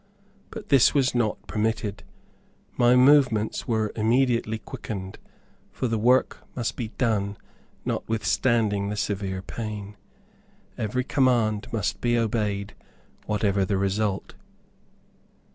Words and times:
But 0.49 0.69
this 0.69 0.95
was 0.95 1.13
not 1.13 1.45
permitted. 1.45 2.01
My 2.75 2.95
movements 2.95 3.67
were 3.67 3.91
immediately 3.95 4.57
quickened, 4.57 5.19
for 5.71 5.87
the 5.87 5.99
work 5.99 6.39
must 6.55 6.75
be 6.75 6.87
done 6.97 7.37
notwithstanding 7.85 8.89
the 8.89 8.97
severe 8.97 9.43
pain. 9.43 9.95
Every 10.75 11.03
command 11.03 11.67
must 11.71 12.01
be 12.01 12.17
obeyed 12.17 12.73
whatever 13.27 13.63
the 13.63 13.77
result. 13.77 14.33